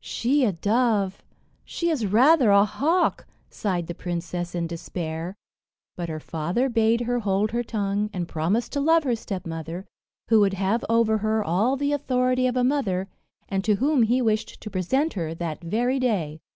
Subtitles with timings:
[0.00, 1.22] "She a dove!
[1.64, 5.36] she is rather a hawk," sighed the princess in despair;
[5.94, 9.86] but her father bade her hold her tongue, and promise to love her stepmother,
[10.30, 13.06] who would have over her all the authority of a mother,
[13.48, 16.40] and to whom he wished to present her that very day.